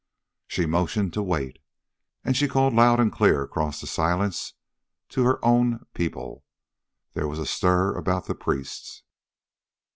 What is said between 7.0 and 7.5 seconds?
There was a